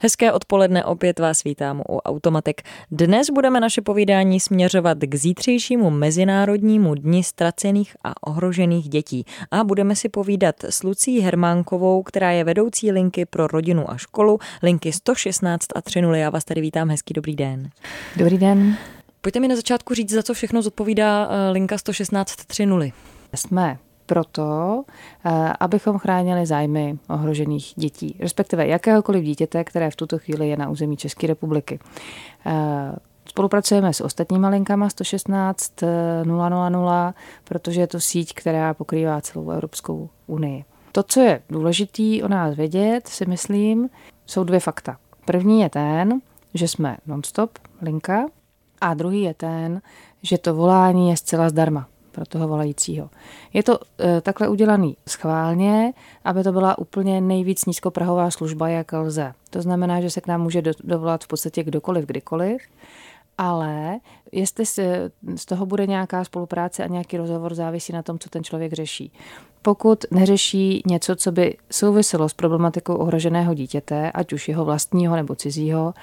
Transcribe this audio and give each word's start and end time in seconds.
Hezké 0.00 0.32
odpoledne, 0.32 0.84
opět 0.84 1.18
vás 1.18 1.44
vítám 1.44 1.82
u 1.88 1.98
Automatek. 1.98 2.62
Dnes 2.90 3.30
budeme 3.30 3.60
naše 3.60 3.82
povídání 3.82 4.40
směřovat 4.40 4.98
k 4.98 5.14
zítřejšímu 5.14 5.90
Mezinárodnímu 5.90 6.94
dni 6.94 7.24
ztracených 7.24 7.96
a 8.04 8.26
ohrožených 8.26 8.88
dětí. 8.88 9.24
A 9.50 9.64
budeme 9.64 9.96
si 9.96 10.08
povídat 10.08 10.64
s 10.64 10.82
Lucí 10.82 11.20
Hermánkovou, 11.20 12.02
která 12.02 12.30
je 12.30 12.44
vedoucí 12.44 12.92
linky 12.92 13.24
pro 13.24 13.46
rodinu 13.46 13.90
a 13.90 13.96
školu, 13.96 14.38
linky 14.62 14.92
116 14.92 15.66
a 15.74 15.82
30. 15.82 16.06
Já 16.12 16.30
vás 16.30 16.44
tady 16.44 16.60
vítám, 16.60 16.90
hezký 16.90 17.14
dobrý 17.14 17.36
den. 17.36 17.70
Dobrý 18.16 18.38
den. 18.38 18.76
Pojďte 19.20 19.40
mi 19.40 19.48
na 19.48 19.56
začátku 19.56 19.94
říct, 19.94 20.10
za 20.10 20.22
co 20.22 20.34
všechno 20.34 20.62
zodpovídá 20.62 21.28
eh, 21.30 21.50
linka 21.50 21.78
116 21.78 22.36
30. 22.46 22.92
Jsme 23.34 23.78
proto, 24.06 24.82
eh, 25.24 25.52
abychom 25.60 25.98
chránili 25.98 26.46
zájmy 26.46 26.98
ohrožených 27.08 27.72
dětí, 27.76 28.16
respektive 28.20 28.66
jakéhokoliv 28.66 29.24
dítěte, 29.24 29.64
které 29.64 29.90
v 29.90 29.96
tuto 29.96 30.18
chvíli 30.18 30.48
je 30.48 30.56
na 30.56 30.68
území 30.68 30.96
České 30.96 31.26
republiky. 31.26 31.78
Eh, 32.46 32.96
spolupracujeme 33.28 33.92
s 33.92 34.00
ostatníma 34.00 34.48
linkama 34.48 34.88
116 34.88 35.72
000, 36.24 37.14
protože 37.44 37.80
je 37.80 37.86
to 37.86 38.00
síť, 38.00 38.34
která 38.34 38.74
pokrývá 38.74 39.20
celou 39.20 39.50
Evropskou 39.50 40.08
unii. 40.26 40.64
To, 40.92 41.02
co 41.02 41.20
je 41.20 41.42
důležitý 41.50 42.22
o 42.22 42.28
nás 42.28 42.56
vědět, 42.56 43.08
si 43.08 43.26
myslím, 43.26 43.88
jsou 44.26 44.44
dvě 44.44 44.60
fakta. 44.60 44.96
První 45.24 45.60
je 45.60 45.70
ten, 45.70 46.20
že 46.54 46.68
jsme 46.68 46.96
nonstop 47.06 47.58
linka 47.82 48.26
a 48.80 48.94
druhý 48.94 49.22
je 49.22 49.34
ten, 49.34 49.80
že 50.22 50.38
to 50.38 50.54
volání 50.54 51.10
je 51.10 51.16
zcela 51.16 51.48
zdarma 51.48 51.86
pro 52.16 52.26
toho 52.26 52.48
volajícího. 52.48 53.10
Je 53.52 53.62
to 53.62 53.78
e, 54.00 54.20
takhle 54.20 54.48
udělaný 54.48 54.96
schválně, 55.08 55.92
aby 56.24 56.44
to 56.44 56.52
byla 56.52 56.78
úplně 56.78 57.20
nejvíc 57.20 57.64
nízkoprahová 57.64 58.30
služba, 58.30 58.68
jak 58.68 58.92
lze. 58.92 59.32
To 59.50 59.62
znamená, 59.62 60.00
že 60.00 60.10
se 60.10 60.20
k 60.20 60.26
nám 60.26 60.42
může 60.42 60.62
do, 60.62 60.72
dovolat 60.84 61.24
v 61.24 61.28
podstatě 61.28 61.64
kdokoliv, 61.64 62.06
kdykoliv, 62.06 62.62
ale 63.38 64.00
jestli 64.32 64.66
se, 64.66 65.10
z 65.36 65.44
toho 65.44 65.66
bude 65.66 65.86
nějaká 65.86 66.24
spolupráce 66.24 66.84
a 66.84 66.86
nějaký 66.86 67.16
rozhovor, 67.16 67.54
závisí 67.54 67.92
na 67.92 68.02
tom, 68.02 68.18
co 68.18 68.28
ten 68.28 68.44
člověk 68.44 68.72
řeší. 68.72 69.12
Pokud 69.62 70.04
neřeší 70.10 70.82
něco, 70.86 71.16
co 71.16 71.32
by 71.32 71.56
souviselo 71.70 72.28
s 72.28 72.34
problematikou 72.34 72.94
ohroženého 72.94 73.54
dítěte, 73.54 74.10
ať 74.10 74.32
už 74.32 74.48
jeho 74.48 74.64
vlastního 74.64 75.16
nebo 75.16 75.34
cizího, 75.34 75.94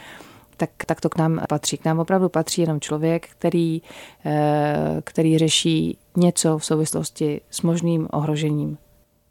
tak, 0.58 0.70
tak 0.86 1.02
to 1.02 1.10
k 1.10 1.18
nám 1.18 1.42
patří. 1.50 1.78
K 1.78 1.86
nám 1.86 2.00
opravdu 2.00 2.30
patří 2.30 2.62
jenom 2.62 2.80
člověk, 2.80 3.28
který, 3.30 3.82
eh, 4.26 5.02
který 5.04 5.38
řeší 5.38 5.98
něco 6.18 6.58
v 6.58 6.66
souvislosti 6.66 7.42
s 7.50 7.62
možným 7.62 8.08
ohrožením 8.12 8.78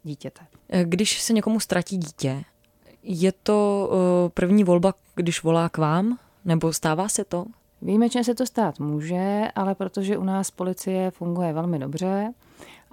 dítěte. 0.03 0.41
Když 0.83 1.21
se 1.21 1.33
někomu 1.33 1.59
ztratí 1.59 1.97
dítě, 1.97 2.43
je 3.03 3.31
to 3.31 3.89
eh, 3.91 4.29
první 4.29 4.63
volba, 4.63 4.93
když 5.15 5.43
volá 5.43 5.69
k 5.69 5.77
vám? 5.77 6.17
Nebo 6.45 6.73
stává 6.73 7.09
se 7.09 7.23
to? 7.25 7.45
Výjimečně 7.81 8.23
se 8.23 8.35
to 8.35 8.45
stát 8.45 8.79
může, 8.79 9.43
ale 9.55 9.75
protože 9.75 10.17
u 10.17 10.23
nás 10.23 10.51
policie 10.51 11.11
funguje 11.11 11.53
velmi 11.53 11.79
dobře 11.79 12.33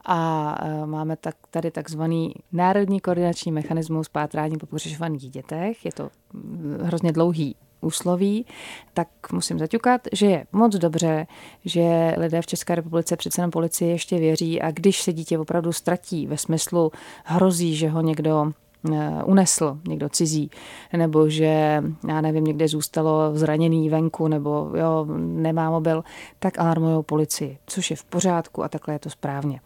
a 0.05 0.55
eh, 0.63 0.87
máme 0.87 1.17
tak, 1.17 1.35
tady 1.51 1.71
takzvaný 1.71 2.35
národní 2.53 3.01
koordinační 3.01 3.53
mechanismus 3.53 4.09
pátrání 4.09 4.59
po 4.59 4.67
pohřešovaných 4.67 5.31
dětech. 5.31 5.85
Je 5.85 5.93
to 5.93 6.11
hm, 6.35 6.79
hrozně 6.83 7.13
dlouhý 7.13 7.57
úsloví, 7.81 8.47
tak 8.95 9.09
musím 9.33 9.59
zaťukat, 9.59 10.01
že 10.13 10.27
je 10.27 10.47
moc 10.53 10.77
dobře, 10.77 11.27
že 11.65 12.15
lidé 12.17 12.43
v 12.43 12.47
České 12.47 12.75
republice 12.75 13.17
přece 13.17 13.43
na 13.43 13.49
policii 13.51 13.91
ještě 13.91 14.19
věří 14.19 14.63
a 14.63 14.71
když 14.71 15.03
se 15.03 15.13
dítě 15.13 15.39
opravdu 15.39 15.73
ztratí 15.73 16.27
ve 16.27 16.37
smyslu 16.37 16.93
hrozí, 17.25 17.77
že 17.77 17.89
ho 17.89 18.03
někdo 18.03 18.53
eh, 18.93 19.25
unesl 19.25 19.79
někdo 19.89 20.09
cizí, 20.09 20.51
nebo 20.93 21.29
že, 21.29 21.83
já 22.09 22.21
nevím, 22.21 22.45
někde 22.45 22.69
zůstalo 22.69 23.31
zraněný 23.35 23.89
venku, 23.89 24.29
nebo 24.29 24.71
jo, 24.75 25.07
nemá 25.19 25.71
mobil, 25.71 26.05
tak 26.39 26.59
alarmují 26.59 27.05
policii, 27.05 27.59
což 27.67 27.91
je 27.91 27.97
v 27.97 28.05
pořádku 28.05 28.65
a 28.65 28.69
takhle 28.69 28.95
je 28.95 28.99
to 28.99 29.11
správně. 29.11 29.61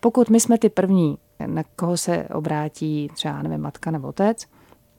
Pokud 0.00 0.30
my 0.30 0.40
jsme 0.40 0.58
ty 0.58 0.68
první, 0.68 1.18
na 1.46 1.62
koho 1.76 1.96
se 1.96 2.28
obrátí 2.34 3.08
třeba, 3.14 3.42
nevím, 3.42 3.60
matka 3.60 3.90
nebo 3.90 4.08
otec, 4.08 4.46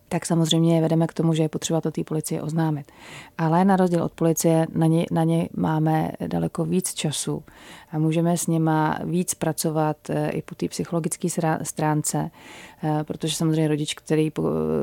tak 0.10 0.26
samozřejmě 0.26 0.76
je 0.76 0.82
vedeme 0.82 1.08
k 1.08 1.14
tomu, 1.14 1.34
že 1.34 1.44
je 1.44 1.50
potřeba 1.50 1.82
to 1.82 1.92
té 1.92 2.04
policie 2.04 2.42
oznámit. 2.42 2.92
Ale 3.38 3.66
na 3.66 3.76
rozdíl 3.76 4.04
od 4.04 4.12
policie 4.12 4.68
na 4.76 4.88
ně, 4.88 5.06
na 5.12 5.24
ně 5.24 5.50
máme 5.58 6.12
daleko 6.28 6.66
víc 6.66 6.94
času 6.94 7.44
a 7.92 8.00
můžeme 8.00 8.38
s 8.38 8.48
něma 8.48 9.00
víc 9.04 9.34
pracovat 9.34 9.98
eh, 10.10 10.30
i 10.30 10.42
po 10.42 10.56
té 10.56 10.68
psychologické 10.68 11.28
stránce, 11.64 12.32
eh, 12.84 13.04
protože 13.04 13.36
samozřejmě 13.36 13.68
rodič, 13.68 13.94
který, 13.94 14.32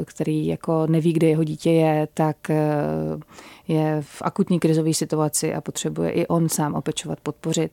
který 0.04 0.46
jako 0.46 0.86
neví, 0.86 1.12
kde 1.12 1.26
jeho 1.26 1.44
dítě 1.44 1.70
je, 1.70 2.08
tak 2.14 2.50
eh, 2.50 2.56
je 3.68 3.98
v 4.00 4.22
akutní 4.22 4.60
krizové 4.60 4.94
situaci 4.94 5.54
a 5.54 5.60
potřebuje 5.60 6.10
i 6.10 6.26
on 6.26 6.48
sám 6.48 6.74
opečovat, 6.74 7.18
podpořit 7.22 7.72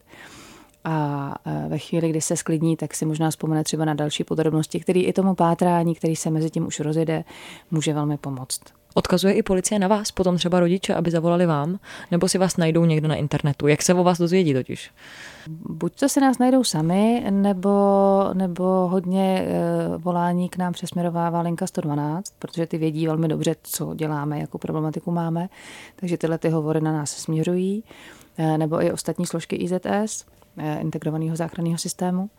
a 0.84 1.36
e, 1.46 1.69
ve 1.69 1.78
chvíli, 1.78 2.09
kdy 2.09 2.22
se 2.22 2.38
sklidní, 2.38 2.78
tak 2.78 2.94
si 2.94 3.06
možná 3.06 3.30
vzpomene 3.30 3.64
třeba 3.64 3.86
na 3.86 3.94
další 3.94 4.24
podrobnosti, 4.24 4.80
který 4.80 5.03
i 5.03 5.14
tomu 5.14 5.36
pátrání, 5.36 5.96
který 5.96 6.16
se 6.16 6.30
mezi 6.30 6.50
tím 6.50 6.68
už 6.68 6.80
rozjede, 6.80 7.24
může 7.72 7.94
velmi 7.94 8.18
pomoct. 8.18 8.62
Odkazuje 8.94 9.34
i 9.34 9.44
policie 9.44 9.80
na 9.80 9.88
vás, 9.88 10.12
potom 10.12 10.38
třeba 10.38 10.59
rodiče, 10.59 10.96
aby 10.96 11.12
zavolali 11.12 11.46
vám, 11.46 11.80
nebo 12.12 12.28
si 12.28 12.38
vás 12.38 12.58
najdou 12.58 12.86
někde 12.86 13.08
na 13.08 13.16
internetu? 13.16 13.68
Jak 13.68 13.81
se 13.81 13.94
o 13.94 14.03
vás 14.03 14.18
dozvědí 14.18 14.53
totiž? 14.53 14.92
Buď 15.69 16.00
to 16.00 16.09
se 16.09 16.22
nás 16.22 16.38
najdou 16.38 16.64
sami, 16.64 17.25
nebo, 17.30 17.69
nebo 18.34 18.88
hodně 18.88 19.46
e, 19.48 19.98
volání 19.98 20.50
k 20.50 20.58
nám 20.58 20.74
přesměrovává 20.74 21.42
linka 21.42 21.68
112, 21.68 22.34
protože 22.40 22.66
ty 22.66 22.78
vědí 22.78 23.08
velmi 23.08 23.28
dobře, 23.28 23.56
co 23.63 23.94
děláme, 23.96 24.40
jakou 24.40 24.58
problematiku 24.58 25.12
máme, 25.12 25.50
takže 25.96 26.18
tyhle 26.18 26.38
ty 26.38 26.50
hovory 26.50 26.81
na 26.81 26.92
nás 26.92 27.12
směřují, 27.12 27.84
e, 28.38 28.58
nebo 28.58 28.84
i 28.84 28.92
ostatní 28.92 29.25
složky 29.25 29.56
IZS. 29.56 30.25
Eh, 30.57 30.79
integrovaného 30.81 31.35
záchranného 31.35 31.78
systému. 31.78 32.29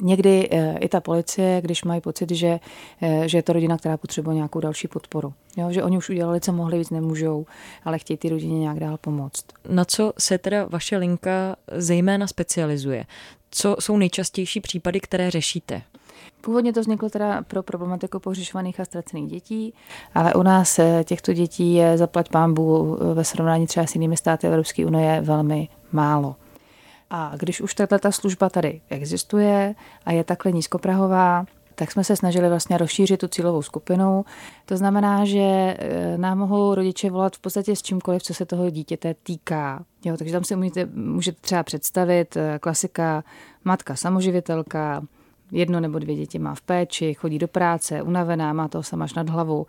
Někdy 0.00 0.48
eh, 0.50 0.78
i 0.78 0.88
ta 0.88 1.00
policie, 1.00 1.60
když 1.60 1.84
mají 1.84 2.00
pocit, 2.00 2.30
že, 2.30 2.60
eh, 3.02 3.28
že 3.28 3.38
je 3.38 3.42
to 3.42 3.52
rodina, 3.52 3.78
která 3.78 3.96
potřebuje 3.96 4.36
nějakou 4.36 4.60
další 4.60 4.88
podporu. 4.88 5.34
Jo, 5.56 5.72
že 5.72 5.82
oni 5.82 5.98
už 5.98 6.08
udělali, 6.08 6.40
co 6.40 6.52
mohli, 6.52 6.78
víc 6.78 6.90
nemůžou, 6.90 7.46
ale 7.84 7.98
chtějí 7.98 8.16
ty 8.16 8.28
rodině 8.28 8.58
nějak 8.58 8.80
dál 8.80 8.96
pomoct. 8.96 9.44
Na 9.68 9.84
co 9.84 10.12
se 10.18 10.38
teda 10.38 10.66
vaše 10.70 10.96
linka 10.96 11.56
zejména 11.72 12.26
specializuje? 12.26 13.04
Co 13.50 13.76
jsou 13.80 13.96
nejčastější 13.96 14.60
případy, 14.60 15.00
které 15.00 15.30
řešíte? 15.30 15.82
Původně 16.40 16.72
to 16.72 16.80
vzniklo 16.80 17.10
teda 17.10 17.42
pro 17.42 17.62
problematiku 17.62 18.18
pohřešovaných 18.18 18.80
a 18.80 18.84
ztracených 18.84 19.30
dětí, 19.30 19.74
ale 20.14 20.34
u 20.34 20.42
nás 20.42 20.80
těchto 21.04 21.32
dětí 21.32 21.74
je 21.74 21.98
zaplať 21.98 22.28
pámbu 22.28 22.98
ve 23.14 23.24
srovnání 23.24 23.66
třeba 23.66 23.86
s 23.86 23.94
jinými 23.94 24.16
státy 24.16 24.46
Evropské 24.46 24.86
unie 24.86 25.20
velmi 25.20 25.68
málo. 25.92 26.36
A 27.10 27.32
když 27.36 27.60
už 27.60 27.74
tato 27.74 28.12
služba 28.12 28.50
tady 28.50 28.80
existuje 28.88 29.74
a 30.06 30.12
je 30.12 30.24
takhle 30.24 30.52
nízkoprahová, 30.52 31.46
tak 31.76 31.92
jsme 31.92 32.04
se 32.04 32.16
snažili 32.16 32.48
vlastně 32.48 32.78
rozšířit 32.78 33.20
tu 33.20 33.28
cílovou 33.28 33.62
skupinu. 33.62 34.24
To 34.66 34.76
znamená, 34.76 35.24
že 35.24 35.38
e, 35.38 35.76
nám 36.18 36.38
mohou 36.38 36.74
rodiče 36.74 37.10
volat 37.10 37.36
v 37.36 37.40
podstatě 37.40 37.76
s 37.76 37.82
čímkoliv, 37.82 38.22
co 38.22 38.34
se 38.34 38.46
toho 38.46 38.70
dítěte 38.70 39.14
týká. 39.22 39.84
Jo, 40.04 40.16
takže 40.16 40.32
tam 40.32 40.44
si 40.44 40.56
můžete, 40.56 40.86
můžete 40.94 41.40
třeba 41.40 41.62
představit 41.62 42.36
e, 42.36 42.58
klasika 42.58 43.24
matka 43.64 43.96
samoživitelka, 43.96 45.02
jedno 45.52 45.80
nebo 45.80 45.98
dvě 45.98 46.16
děti 46.16 46.38
má 46.38 46.54
v 46.54 46.60
péči, 46.60 47.14
chodí 47.14 47.38
do 47.38 47.48
práce, 47.48 48.02
unavená, 48.02 48.52
má 48.52 48.68
toho 48.68 48.82
sama 48.82 49.06
nad 49.16 49.28
hlavu 49.28 49.66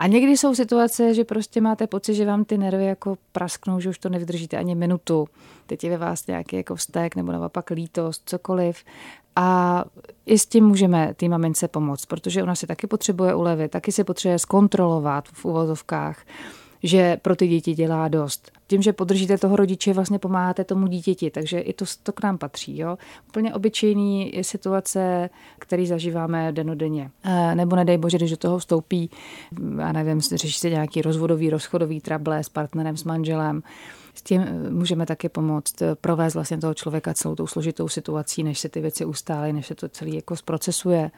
a 0.00 0.06
někdy 0.06 0.36
jsou 0.36 0.54
situace, 0.54 1.14
že 1.14 1.24
prostě 1.24 1.60
máte 1.60 1.86
pocit, 1.86 2.14
že 2.14 2.26
vám 2.26 2.44
ty 2.44 2.58
nervy 2.58 2.86
jako 2.86 3.18
prasknou, 3.32 3.80
že 3.80 3.88
už 3.88 3.98
to 3.98 4.08
nevydržíte 4.08 4.56
ani 4.56 4.74
minutu. 4.74 5.28
Teď 5.66 5.84
je 5.84 5.90
ve 5.90 5.96
vás 5.96 6.26
nějaký 6.26 6.56
jako 6.56 6.74
vztek 6.74 7.16
nebo 7.16 7.32
naopak 7.32 7.70
lítost, 7.70 8.22
cokoliv. 8.26 8.84
A 9.36 9.84
i 10.26 10.38
s 10.38 10.46
tím 10.46 10.64
můžeme 10.64 11.14
té 11.14 11.28
mamince 11.28 11.68
pomoct, 11.68 12.06
protože 12.06 12.42
ona 12.42 12.54
si 12.54 12.66
taky 12.66 12.86
potřebuje 12.86 13.34
ulevit, 13.34 13.70
taky 13.70 13.92
si 13.92 14.04
potřebuje 14.04 14.38
zkontrolovat 14.38 15.28
v 15.28 15.44
uvozovkách 15.44 16.18
že 16.82 17.16
pro 17.22 17.36
ty 17.36 17.48
děti 17.48 17.74
dělá 17.74 18.08
dost. 18.08 18.52
Tím, 18.66 18.82
že 18.82 18.92
podržíte 18.92 19.38
toho 19.38 19.56
rodiče, 19.56 19.92
vlastně 19.92 20.18
pomáháte 20.18 20.64
tomu 20.64 20.86
dítěti, 20.86 21.30
takže 21.30 21.60
i 21.60 21.72
to, 21.72 21.84
to 22.02 22.12
k 22.12 22.22
nám 22.22 22.38
patří. 22.38 22.78
Jo? 22.78 22.98
Úplně 23.28 23.54
obyčejný 23.54 24.32
situace, 24.42 25.30
který 25.58 25.86
zažíváme 25.86 26.52
denodenně. 26.52 27.10
E, 27.24 27.54
nebo 27.54 27.76
nedej 27.76 27.98
bože, 27.98 28.16
když 28.16 28.30
do 28.30 28.36
toho 28.36 28.58
vstoupí, 28.58 29.10
já 29.78 29.92
nevím, 29.92 30.20
řeší 30.20 30.58
se 30.58 30.70
nějaký 30.70 31.02
rozvodový, 31.02 31.50
rozchodový 31.50 32.00
trable 32.00 32.44
s 32.44 32.48
partnerem, 32.48 32.96
s 32.96 33.04
manželem, 33.04 33.62
s 34.14 34.22
tím 34.22 34.40
e, 34.40 34.70
můžeme 34.70 35.06
taky 35.06 35.28
pomoct 35.28 35.82
e, 35.82 35.94
provést 35.94 36.34
vlastně 36.34 36.58
toho 36.58 36.74
člověka 36.74 37.14
celou 37.14 37.34
tou 37.34 37.46
složitou 37.46 37.88
situací, 37.88 38.42
než 38.42 38.58
se 38.58 38.68
ty 38.68 38.80
věci 38.80 39.04
ustálí, 39.04 39.52
než 39.52 39.66
se 39.66 39.74
to 39.74 39.88
celé 39.88 40.10
jako 40.10 40.36
zprocesuje. 40.36 41.10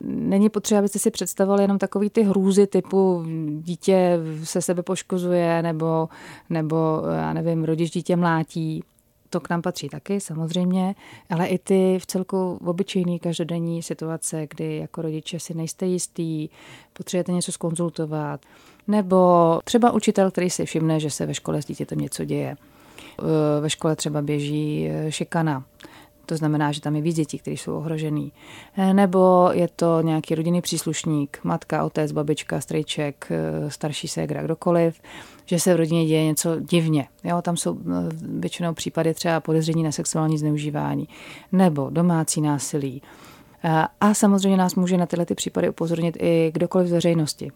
Není 0.00 0.48
potřeba, 0.48 0.78
abyste 0.78 0.98
si 0.98 1.10
představovali 1.10 1.64
jenom 1.64 1.78
takový 1.78 2.10
ty 2.10 2.22
hrůzy 2.22 2.66
typu 2.66 3.24
dítě 3.60 4.18
se 4.44 4.62
sebe 4.62 4.82
poškozuje 4.82 5.62
nebo, 5.62 6.08
nebo 6.50 7.02
já 7.14 7.32
nevím, 7.32 7.64
rodič 7.64 7.90
dítě 7.90 8.16
mlátí. 8.16 8.84
To 9.30 9.40
k 9.40 9.50
nám 9.50 9.62
patří 9.62 9.88
taky, 9.88 10.20
samozřejmě, 10.20 10.94
ale 11.30 11.46
i 11.46 11.58
ty 11.58 11.98
v 12.00 12.06
celku 12.06 12.58
obyčejný 12.64 13.18
každodenní 13.18 13.82
situace, 13.82 14.46
kdy 14.50 14.76
jako 14.76 15.02
rodiče 15.02 15.40
si 15.40 15.54
nejste 15.54 15.86
jistý, 15.86 16.48
potřebujete 16.92 17.32
něco 17.32 17.52
skonzultovat, 17.52 18.40
nebo 18.86 19.16
třeba 19.64 19.90
učitel, 19.90 20.30
který 20.30 20.50
si 20.50 20.64
všimne, 20.64 21.00
že 21.00 21.10
se 21.10 21.26
ve 21.26 21.34
škole 21.34 21.62
s 21.62 21.64
dítětem 21.64 21.98
něco 21.98 22.24
děje. 22.24 22.56
Ve 23.60 23.70
škole 23.70 23.96
třeba 23.96 24.22
běží 24.22 24.88
šikana 25.08 25.64
to 26.28 26.36
znamená, 26.36 26.72
že 26.72 26.80
tam 26.80 26.96
je 26.96 27.02
víc 27.02 27.16
dětí, 27.16 27.38
které 27.38 27.54
jsou 27.54 27.76
ohrožený. 27.76 28.32
Eh, 28.76 28.94
nebo 28.94 29.50
je 29.52 29.68
to 29.76 30.00
nějaký 30.02 30.34
rodinný 30.34 30.60
příslušník, 30.60 31.38
matka, 31.44 31.84
otec, 31.84 32.12
babička, 32.12 32.60
strejček, 32.60 33.26
eh, 33.30 33.70
starší 33.70 34.08
ségra, 34.08 34.42
kdokoliv, 34.42 35.00
že 35.46 35.60
se 35.60 35.74
v 35.74 35.76
rodině 35.76 36.06
děje 36.06 36.24
něco 36.24 36.60
divně. 36.60 37.08
Jo, 37.24 37.42
tam 37.42 37.56
jsou 37.56 37.78
eh, 37.78 37.92
většinou 38.20 38.74
případy 38.74 39.14
třeba 39.14 39.40
podezření 39.40 39.82
na 39.82 39.92
sexuální 39.92 40.38
zneužívání 40.38 41.08
nebo 41.52 41.90
domácí 41.90 42.40
násilí. 42.40 43.02
A 44.00 44.14
samozřejmě 44.14 44.56
nás 44.56 44.74
může 44.74 44.96
na 44.96 45.06
tyhle 45.06 45.26
ty 45.26 45.34
případy 45.34 45.68
upozornit 45.68 46.16
i 46.20 46.50
kdokoliv 46.54 46.88
z 46.88 46.92
veřejnosti. 46.92 47.50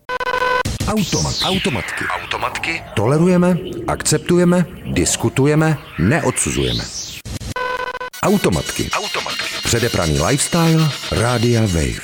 Automat. 0.88 1.34
Automatky. 1.44 2.04
Automatky. 2.22 2.82
Tolerujeme, 2.96 3.58
akceptujeme, 3.86 4.66
diskutujeme, 4.92 5.78
neodsuzujeme. 5.98 7.11
Automatky. 8.24 8.90
Automatky. 8.90 9.44
Předepraný 9.64 10.20
lifestyle 10.20 10.88
Rádia 11.12 11.60
Wave. 11.60 12.00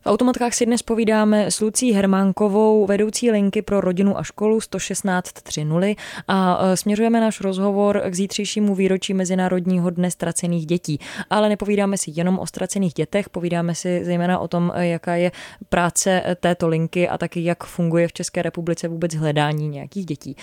V 0.00 0.06
automatkách 0.06 0.54
si 0.54 0.66
dnes 0.66 0.82
povídáme 0.82 1.50
s 1.50 1.60
Lucí 1.60 1.92
Hermánkovou, 1.92 2.86
vedoucí 2.86 3.30
linky 3.30 3.62
pro 3.62 3.80
rodinu 3.80 4.18
a 4.18 4.22
školu 4.22 4.58
116.30 4.58 5.96
a 6.28 6.60
e, 6.62 6.76
směřujeme 6.76 7.20
náš 7.20 7.40
rozhovor 7.40 8.02
k 8.08 8.14
zítřejšímu 8.14 8.74
výročí 8.74 9.14
Mezinárodního 9.14 9.90
dne 9.90 10.10
ztracených 10.10 10.66
dětí. 10.66 11.00
Ale 11.30 11.48
nepovídáme 11.48 11.98
si 11.98 12.10
jenom 12.14 12.38
o 12.38 12.46
ztracených 12.46 12.94
dětech, 12.94 13.28
povídáme 13.28 13.74
si 13.74 14.04
zejména 14.04 14.38
o 14.38 14.48
tom, 14.48 14.72
e, 14.74 14.86
jaká 14.86 15.14
je 15.14 15.32
práce 15.68 16.36
této 16.40 16.68
linky 16.68 17.08
a 17.08 17.18
taky 17.18 17.44
jak 17.44 17.64
funguje 17.64 18.08
v 18.08 18.12
České 18.12 18.42
republice 18.42 18.88
vůbec 18.88 19.14
hledání 19.14 19.68
nějakých 19.68 20.06
dětí. 20.06 20.36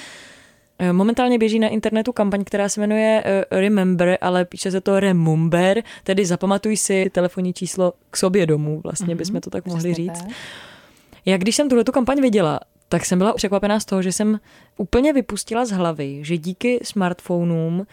Eh, 0.80 0.94
momentálně 0.94 1.38
běží 1.38 1.60
na 1.60 1.68
internetu 1.68 2.12
kampaň, 2.12 2.44
která 2.44 2.70
se 2.70 2.82
jmenuje 2.82 3.24
eh, 3.26 3.60
Remember, 3.60 4.18
ale 4.22 4.46
píše 4.46 4.72
se 4.72 4.82
to 4.82 5.00
Remember, 5.00 5.84
tedy 6.04 6.26
zapamatuj 6.26 6.78
si 6.78 7.10
telefonní 7.10 7.54
číslo 7.54 7.94
k 8.12 8.18
sobě 8.18 8.46
domů, 8.46 8.82
vlastně 8.84 9.16
mm-hmm, 9.16 9.18
bychom 9.18 9.42
to 9.42 9.50
tak 9.50 9.66
mohli 9.66 9.94
říct. 9.94 10.22
Tak. 10.22 10.32
Já 11.26 11.38
když 11.38 11.56
jsem 11.56 11.70
tuhle 11.70 11.84
kampaň 11.84 12.22
viděla, 12.22 12.60
tak 12.90 13.06
jsem 13.06 13.18
byla 13.18 13.34
překvapená 13.34 13.80
z 13.80 13.86
toho, 13.86 14.02
že 14.02 14.12
jsem 14.12 14.40
úplně 14.78 15.14
vypustila 15.14 15.66
z 15.66 15.72
hlavy, 15.72 16.20
že 16.22 16.38
díky 16.38 16.80
smartphonům 16.84 17.88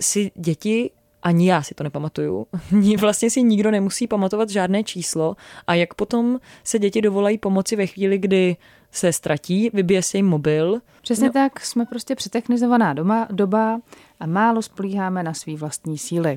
si 0.00 0.30
děti 0.34 0.90
ani 1.22 1.48
já 1.48 1.62
si 1.62 1.74
to 1.74 1.84
nepamatuju. 1.84 2.46
Vlastně 3.00 3.30
si 3.30 3.42
nikdo 3.42 3.70
nemusí 3.70 4.06
pamatovat 4.06 4.50
žádné 4.50 4.84
číslo 4.84 5.36
a 5.66 5.74
jak 5.74 5.94
potom 5.94 6.38
se 6.64 6.78
děti 6.78 7.02
dovolají 7.02 7.38
pomoci 7.38 7.76
ve 7.76 7.86
chvíli, 7.86 8.18
kdy 8.18 8.56
se 8.92 9.12
ztratí, 9.12 9.70
vybije 9.74 10.02
se 10.02 10.18
jim 10.18 10.26
mobil. 10.26 10.80
Přesně 11.02 11.26
no. 11.26 11.32
tak, 11.32 11.60
jsme 11.60 11.86
prostě 11.86 12.14
přetechnizovaná 12.14 12.92
doma, 12.92 13.28
doba 13.30 13.80
a 14.20 14.26
málo 14.26 14.62
spolíháme 14.62 15.22
na 15.22 15.34
svý 15.34 15.56
vlastní 15.56 15.98
síly. 15.98 16.36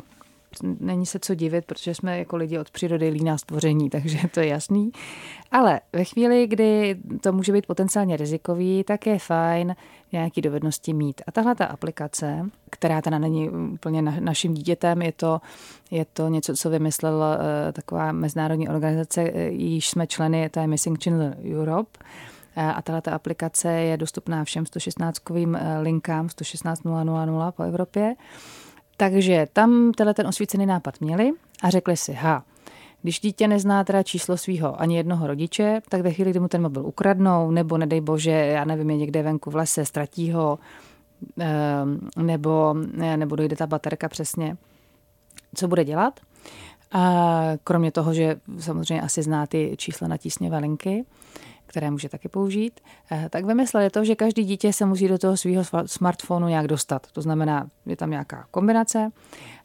Není 0.79 1.05
se 1.05 1.19
co 1.19 1.35
divit, 1.35 1.65
protože 1.65 1.95
jsme 1.95 2.19
jako 2.19 2.37
lidi 2.37 2.59
od 2.59 2.71
přírody 2.71 3.09
líná 3.09 3.37
stvoření, 3.37 3.89
takže 3.89 4.19
to 4.33 4.39
je 4.39 4.47
jasný. 4.47 4.91
Ale 5.51 5.81
ve 5.93 6.03
chvíli, 6.03 6.47
kdy 6.47 6.97
to 7.21 7.33
může 7.33 7.53
být 7.53 7.65
potenciálně 7.65 8.17
rizikový, 8.17 8.83
tak 8.83 9.07
je 9.07 9.19
fajn 9.19 9.75
nějaký 10.11 10.41
dovednosti 10.41 10.93
mít. 10.93 11.21
A 11.27 11.31
tahle 11.31 11.55
ta 11.55 11.65
aplikace, 11.65 12.49
která 12.69 13.01
teda 13.01 13.19
není 13.19 13.49
úplně 13.49 14.01
na, 14.01 14.15
naším 14.19 14.53
dítětem, 14.53 15.01
je 15.01 15.11
to, 15.11 15.41
je 15.91 16.05
to 16.05 16.27
něco, 16.27 16.55
co 16.55 16.69
vymyslela 16.69 17.35
uh, 17.35 17.43
taková 17.73 18.11
mezinárodní 18.11 18.69
organizace, 18.69 19.23
uh, 19.23 19.39
již 19.49 19.89
jsme 19.89 20.07
členy, 20.07 20.49
to 20.49 20.59
je 20.59 20.67
Missing 20.67 21.03
Children 21.03 21.35
Europe. 21.53 21.99
Uh, 21.99 22.69
a 22.69 22.81
tahle 22.81 23.01
aplikace 23.11 23.71
je 23.71 23.97
dostupná 23.97 24.43
všem 24.43 24.63
116kovým 24.63 25.57
linkám 25.81 26.29
116 26.29 26.83
000 26.83 27.51
po 27.51 27.63
Evropě. 27.63 28.15
Takže 29.01 29.47
tam 29.53 29.91
tenhle 29.91 30.13
ten 30.13 30.27
osvícený 30.27 30.65
nápad 30.65 31.01
měli 31.01 31.31
a 31.63 31.69
řekli 31.69 31.97
si, 31.97 32.13
ha, 32.13 32.43
když 33.01 33.19
dítě 33.19 33.47
nezná 33.47 33.83
teda 33.83 34.03
číslo 34.03 34.37
svého 34.37 34.81
ani 34.81 34.97
jednoho 34.97 35.27
rodiče, 35.27 35.81
tak 35.89 36.01
ve 36.01 36.11
chvíli, 36.11 36.31
kdy 36.31 36.39
mu 36.39 36.47
ten 36.47 36.61
mobil 36.61 36.85
ukradnou, 36.85 37.51
nebo 37.51 37.77
nedej 37.77 38.01
bože, 38.01 38.31
já 38.31 38.65
nevím, 38.65 38.89
je 38.89 38.97
někde 38.97 39.23
venku 39.23 39.51
v 39.51 39.55
lese, 39.55 39.85
ztratí 39.85 40.31
ho, 40.31 40.59
ehm, 41.39 42.09
nebo, 42.17 42.75
nebo 43.15 43.35
dojde 43.35 43.55
ta 43.55 43.67
baterka 43.67 44.09
přesně, 44.09 44.57
co 45.55 45.67
bude 45.67 45.85
dělat? 45.85 46.19
A 46.91 47.41
kromě 47.63 47.91
toho, 47.91 48.13
že 48.13 48.35
samozřejmě 48.59 49.01
asi 49.01 49.23
zná 49.23 49.47
ty 49.47 49.75
čísla 49.77 50.07
na 50.07 50.17
tísňové 50.17 50.57
linky, 50.57 51.05
které 51.71 51.91
může 51.91 52.09
taky 52.09 52.27
použít, 52.27 52.79
eh, 53.11 53.27
tak 53.29 53.45
vymysleli 53.45 53.89
to, 53.89 54.03
že 54.03 54.15
každý 54.15 54.43
dítě 54.43 54.73
se 54.73 54.85
musí 54.85 55.07
do 55.07 55.17
toho 55.17 55.37
svého 55.37 55.63
smartphonu 55.85 56.47
nějak 56.47 56.67
dostat. 56.67 57.07
To 57.11 57.21
znamená, 57.21 57.67
je 57.85 57.95
tam 57.95 58.09
nějaká 58.09 58.45
kombinace 58.51 59.11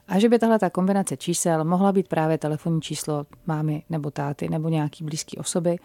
a 0.07 0.19
že 0.19 0.29
by 0.29 0.39
tahle 0.39 0.59
ta 0.59 0.69
kombinace 0.69 1.17
čísel 1.17 1.65
mohla 1.65 1.91
být 1.91 2.07
právě 2.07 2.37
telefonní 2.37 2.81
číslo 2.81 3.25
mámy 3.45 3.83
nebo 3.89 4.11
táty 4.11 4.49
nebo 4.49 4.69
nějaký 4.69 5.03
blízký 5.03 5.37
osoby, 5.37 5.77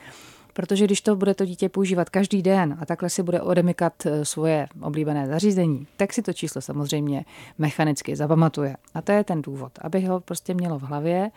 protože 0.53 0.85
když 0.85 1.01
to 1.01 1.17
bude 1.17 1.35
to 1.35 1.45
dítě 1.45 1.69
používat 1.69 2.11
každý 2.11 2.43
den 2.43 2.77
a 2.81 2.87
takhle 2.87 3.11
si 3.11 3.23
bude 3.23 3.41
odemykat 3.41 4.07
eh, 4.07 4.25
svoje 4.25 4.67
oblíbené 4.81 5.27
zařízení, 5.27 5.87
tak 5.97 6.13
si 6.13 6.23
to 6.23 6.33
číslo 6.33 6.61
samozřejmě 6.61 7.25
mechanicky 7.59 8.17
zapamatuje. 8.17 8.77
A 8.95 9.03
to 9.03 9.13
je 9.13 9.25
ten 9.25 9.43
důvod, 9.43 9.73
aby 9.81 10.01
ho 10.01 10.21
prostě 10.21 10.55
mělo 10.55 10.79
v 10.79 10.83
hlavě 10.83 11.31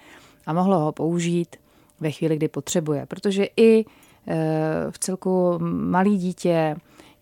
a 0.45 0.53
mohlo 0.53 0.79
ho 0.79 0.91
použít 0.91 1.55
ve 1.99 2.11
chvíli, 2.11 2.35
kdy 2.35 2.47
potřebuje. 2.47 3.05
Protože 3.05 3.47
i 3.57 3.85
v 4.89 4.99
celku 4.99 5.57
malý 5.59 6.17
dítě 6.17 6.75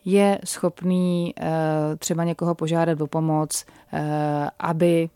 je 0.05 0.39
schopný 0.45 1.33
eh, 1.39 1.51
třeba 1.97 2.23
někoho 2.23 2.55
požádat 2.55 3.01
o 3.01 3.07
pomoc, 3.07 3.65
eh, 3.93 4.49
aby 4.59 5.09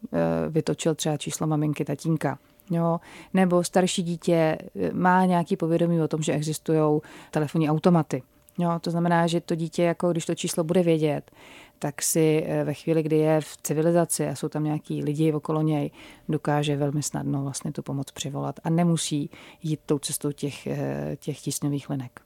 vytočil 0.50 0.96
třeba 0.96 1.18
číslo 1.18 1.48
maminky, 1.48 1.86
tatínka. 1.86 2.38
Jo, 2.72 3.00
nebo 3.34 3.64
starší 3.64 4.04
dítě 4.04 4.58
má 4.94 5.26
nějaký 5.26 5.58
povědomí 5.58 6.02
o 6.02 6.08
tom, 6.08 6.22
že 6.22 6.34
existují 6.34 7.02
telefonní 7.32 7.70
automaty. 7.70 8.24
Jo, 8.58 8.80
to 8.82 8.92
znamená, 8.92 9.28
že 9.28 9.42
to 9.42 9.56
dítě, 9.56 9.84
jako 9.84 10.12
když 10.12 10.26
to 10.26 10.36
číslo 10.36 10.64
bude 10.64 10.84
vědět, 10.84 11.32
tak 11.80 12.02
si 12.02 12.44
eh, 12.48 12.64
ve 12.64 12.74
chvíli, 12.74 13.04
kdy 13.04 13.18
je 13.18 13.42
v 13.42 13.58
civilizaci 13.64 14.28
a 14.28 14.36
jsou 14.36 14.50
tam 14.50 14.64
nějaký 14.64 15.04
lidi 15.04 15.34
okolo 15.34 15.62
něj, 15.62 15.92
dokáže 16.30 16.76
velmi 16.76 17.04
snadno 17.04 17.44
vlastně 17.44 17.72
tu 17.72 17.82
pomoc 17.82 18.12
přivolat 18.12 18.60
a 18.64 18.70
nemusí 18.70 19.30
jít 19.64 19.80
tou 19.86 20.00
cestou 20.00 20.32
těch, 20.32 20.68
eh, 20.68 21.18
těch 21.20 21.40
tísňových 21.40 21.90
linek. 21.90 22.22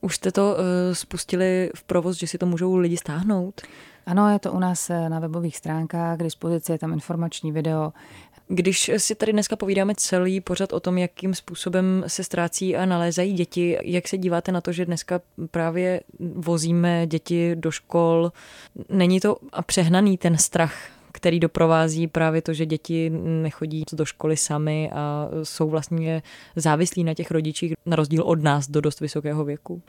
Už 0.00 0.14
jste 0.14 0.32
to 0.32 0.56
uh, 0.56 0.94
spustili 0.94 1.70
v 1.74 1.84
provoz, 1.84 2.16
že 2.16 2.26
si 2.26 2.38
to 2.38 2.46
můžou 2.46 2.76
lidi 2.76 2.96
stáhnout? 2.96 3.60
Ano, 4.06 4.30
je 4.30 4.38
to 4.38 4.52
u 4.52 4.58
nás 4.58 4.88
na 5.08 5.18
webových 5.18 5.56
stránkách, 5.56 6.18
k 6.18 6.22
dispozici 6.22 6.72
je 6.72 6.78
tam 6.78 6.92
informační 6.92 7.52
video, 7.52 7.92
když 8.48 8.90
si 8.96 9.14
tady 9.14 9.32
dneska 9.32 9.56
povídáme 9.56 9.94
celý 9.96 10.40
pořad 10.40 10.72
o 10.72 10.80
tom, 10.80 10.98
jakým 10.98 11.34
způsobem 11.34 12.04
se 12.06 12.24
ztrácí 12.24 12.76
a 12.76 12.86
nalézají 12.86 13.32
děti, 13.32 13.78
jak 13.82 14.08
se 14.08 14.18
díváte 14.18 14.52
na 14.52 14.60
to, 14.60 14.72
že 14.72 14.86
dneska 14.86 15.20
právě 15.50 16.00
vozíme 16.20 17.06
děti 17.06 17.56
do 17.56 17.70
škol, 17.70 18.32
není 18.88 19.20
to 19.20 19.36
přehnaný 19.66 20.18
ten 20.18 20.38
strach, 20.38 20.74
který 21.12 21.40
doprovází 21.40 22.06
právě 22.06 22.42
to, 22.42 22.52
že 22.52 22.66
děti 22.66 23.10
nechodí 23.42 23.84
do 23.92 24.04
školy 24.04 24.36
sami 24.36 24.90
a 24.90 25.28
jsou 25.42 25.68
vlastně 25.68 26.22
závislí 26.56 27.04
na 27.04 27.14
těch 27.14 27.30
rodičích, 27.30 27.74
na 27.86 27.96
rozdíl 27.96 28.22
od 28.22 28.42
nás 28.42 28.70
do 28.70 28.80
dost 28.80 29.00
vysokého 29.00 29.44
věku? 29.44 29.82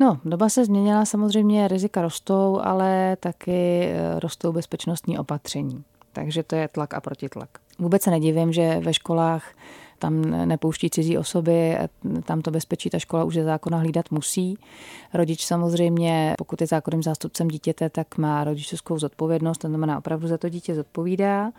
No, 0.00 0.20
doba 0.24 0.48
se 0.48 0.64
změnila, 0.64 1.04
samozřejmě 1.04 1.68
rizika 1.68 2.02
rostou, 2.02 2.60
ale 2.62 3.16
taky 3.20 3.82
eh, 3.82 4.20
rostou 4.20 4.52
bezpečnostní 4.52 5.18
opatření. 5.18 5.84
Takže 6.12 6.42
to 6.42 6.56
je 6.56 6.68
tlak 6.68 6.94
a 6.94 7.00
protitlak. 7.00 7.48
Vůbec 7.80 8.02
se 8.02 8.10
nedivím, 8.10 8.52
že 8.52 8.80
ve 8.80 8.94
školách 8.94 9.54
tam 9.98 10.22
nepouští 10.48 10.90
cizí 10.90 11.18
osoby, 11.18 11.78
tam 12.24 12.40
to 12.42 12.50
bezpečí 12.50 12.90
ta 12.90 12.98
škola 12.98 13.24
už 13.24 13.34
ze 13.34 13.44
zákona 13.44 13.78
hlídat 13.78 14.10
musí. 14.10 14.58
Rodič 15.14 15.44
samozřejmě, 15.46 16.34
pokud 16.38 16.60
je 16.60 16.66
zákonným 16.66 17.02
zástupcem 17.02 17.48
dítěte, 17.48 17.90
tak 17.90 18.18
má 18.18 18.44
rodičovskou 18.44 18.98
zodpovědnost, 18.98 19.58
to 19.58 19.68
znamená 19.68 19.98
opravdu 19.98 20.28
za 20.28 20.38
to 20.38 20.48
dítě 20.48 20.74
zodpovídá 20.74 21.52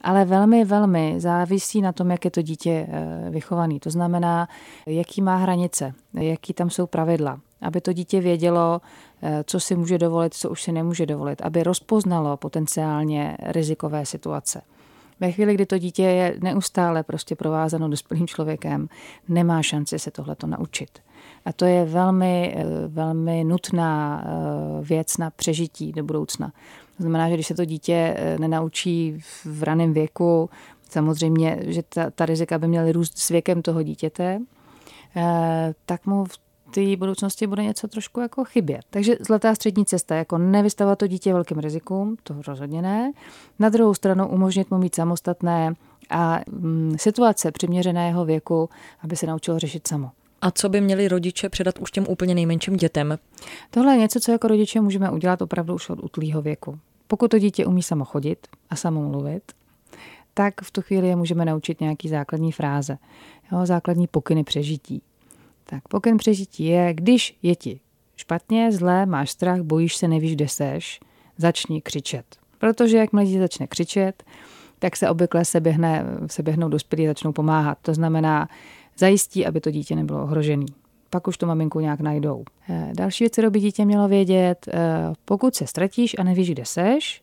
ale 0.00 0.24
velmi, 0.24 0.64
velmi 0.64 1.14
závisí 1.18 1.80
na 1.80 1.92
tom, 1.92 2.10
jak 2.10 2.24
je 2.24 2.30
to 2.30 2.42
dítě 2.42 2.86
eh, 2.88 3.30
vychovaný. 3.30 3.80
To 3.80 3.90
znamená, 3.90 4.48
jaký 4.86 5.22
má 5.22 5.36
hranice, 5.36 5.94
jaký 6.14 6.52
tam 6.52 6.70
jsou 6.70 6.86
pravidla, 6.86 7.40
aby 7.62 7.80
to 7.80 7.92
dítě 7.92 8.20
vědělo, 8.20 8.80
eh, 9.22 9.44
co 9.46 9.60
si 9.60 9.76
může 9.76 9.98
dovolit, 9.98 10.34
co 10.34 10.50
už 10.50 10.62
si 10.62 10.72
nemůže 10.72 11.06
dovolit, 11.06 11.42
aby 11.42 11.62
rozpoznalo 11.62 12.36
potenciálně 12.36 13.36
rizikové 13.40 14.06
situace. 14.06 14.62
Ve 15.20 15.32
chvíli, 15.32 15.54
kdy 15.54 15.66
to 15.66 15.78
dítě 15.78 16.02
je 16.02 16.36
neustále 16.42 17.02
prostě 17.02 17.36
provázano 17.36 17.88
dospělým 17.88 18.26
člověkem, 18.26 18.88
nemá 19.28 19.62
šanci 19.62 19.98
se 19.98 20.10
tohleto 20.10 20.46
naučit. 20.46 20.98
A 21.44 21.52
to 21.52 21.64
je 21.64 21.84
velmi, 21.84 22.54
eh, 22.56 22.64
velmi 22.88 23.44
nutná 23.44 24.24
eh, 24.24 24.84
věc 24.84 25.16
na 25.16 25.30
přežití 25.30 25.92
do 25.92 26.04
budoucna. 26.04 26.52
To 26.96 27.02
znamená, 27.02 27.28
že 27.28 27.34
když 27.34 27.46
se 27.46 27.54
to 27.54 27.64
dítě 27.64 28.14
eh, 28.16 28.38
nenaučí 28.38 29.18
v 29.44 29.62
raném 29.62 29.92
věku, 29.92 30.50
samozřejmě, 30.90 31.58
že 31.66 31.82
ta, 31.82 32.10
ta 32.10 32.26
rizika 32.26 32.58
by 32.58 32.68
měly 32.68 32.92
růst 32.92 33.18
s 33.18 33.28
věkem 33.28 33.62
toho 33.62 33.82
dítěte, 33.82 34.40
tak 35.86 36.06
mu 36.06 36.24
v 36.24 36.38
té 36.70 36.96
budoucnosti 36.96 37.46
bude 37.46 37.62
něco 37.62 37.88
trošku 37.88 38.20
jako 38.20 38.44
chybět. 38.44 38.80
Takže 38.90 39.16
zlatá 39.20 39.54
střední 39.54 39.84
cesta, 39.84 40.14
jako 40.14 40.38
nevystavovat 40.38 40.98
to 40.98 41.06
dítě 41.06 41.32
velkým 41.32 41.58
rizikům, 41.58 42.16
to 42.22 42.34
rozhodně 42.46 42.82
ne. 42.82 43.12
Na 43.58 43.68
druhou 43.68 43.94
stranu 43.94 44.28
umožnit 44.28 44.70
mu 44.70 44.78
mít 44.78 44.94
samostatné 44.94 45.74
a 46.10 46.40
mm, 46.50 46.94
situace 46.98 47.52
přiměřeného 47.52 48.24
věku, 48.24 48.68
aby 49.02 49.16
se 49.16 49.26
naučilo 49.26 49.58
řešit 49.58 49.86
samo. 49.88 50.10
A 50.42 50.50
co 50.50 50.68
by 50.68 50.80
měli 50.80 51.08
rodiče 51.08 51.48
předat 51.48 51.78
už 51.78 51.90
těm 51.90 52.06
úplně 52.08 52.34
nejmenším 52.34 52.76
dětem? 52.76 53.18
Tohle 53.70 53.92
je 53.92 53.98
něco, 53.98 54.20
co 54.20 54.32
jako 54.32 54.48
rodiče 54.48 54.80
můžeme 54.80 55.10
udělat 55.10 55.42
opravdu 55.42 55.74
už 55.74 55.90
od 55.90 56.04
útlýho 56.04 56.42
věku. 56.42 56.78
Pokud 57.06 57.30
to 57.30 57.38
dítě 57.38 57.66
umí 57.66 57.82
samo 57.82 58.04
chodit 58.04 58.46
a 58.70 58.76
samo 58.76 59.08
mluvit, 59.08 59.52
tak 60.34 60.60
v 60.62 60.70
tu 60.70 60.82
chvíli 60.82 61.08
je 61.08 61.16
můžeme 61.16 61.44
naučit 61.44 61.80
nějaký 61.80 62.08
základní 62.08 62.52
fráze, 62.52 62.98
jo, 63.52 63.66
základní 63.66 64.06
pokyny 64.06 64.44
přežití. 64.44 65.02
Tak 65.70 65.88
pokyn 65.88 66.16
přežití 66.16 66.64
je, 66.64 66.94
když 66.94 67.38
je 67.42 67.56
ti 67.56 67.80
špatně, 68.16 68.72
zlé, 68.72 69.06
máš 69.06 69.30
strach, 69.30 69.60
bojíš 69.60 69.96
se, 69.96 70.08
nevíš, 70.08 70.34
kde 70.34 70.48
seš, 70.48 71.00
začni 71.38 71.82
křičet. 71.82 72.24
Protože 72.58 72.96
jak 72.96 73.10
dítě 73.24 73.38
začne 73.38 73.66
křičet, 73.66 74.22
tak 74.78 74.96
se 74.96 75.10
obvykle 75.10 75.44
se, 75.44 75.60
běhne, 75.60 76.06
se 76.26 76.42
běhnou 76.42 76.68
dospělí 76.68 77.06
a 77.06 77.10
začnou 77.10 77.32
pomáhat. 77.32 77.78
To 77.82 77.94
znamená, 77.94 78.48
zajistí, 78.98 79.46
aby 79.46 79.60
to 79.60 79.70
dítě 79.70 79.96
nebylo 79.96 80.22
ohrožené. 80.22 80.66
Pak 81.10 81.28
už 81.28 81.36
to 81.38 81.46
maminku 81.46 81.80
nějak 81.80 82.00
najdou. 82.00 82.44
Eh, 82.68 82.92
další 82.94 83.24
věc, 83.24 83.32
kterou 83.32 83.50
by 83.50 83.60
dítě 83.60 83.84
mělo 83.84 84.08
vědět, 84.08 84.68
eh, 84.68 84.78
pokud 85.24 85.54
se 85.54 85.66
ztratíš 85.66 86.16
a 86.18 86.22
nevíš, 86.22 86.50
kde 86.50 86.64
seš, 86.64 87.22